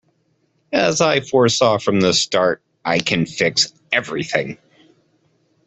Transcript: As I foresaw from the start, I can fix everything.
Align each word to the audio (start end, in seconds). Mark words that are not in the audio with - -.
As 0.73 0.99
I 0.99 1.19
foresaw 1.19 1.77
from 1.77 1.99
the 1.99 2.11
start, 2.11 2.63
I 2.83 2.97
can 2.97 3.27
fix 3.27 3.71
everything. 3.91 4.57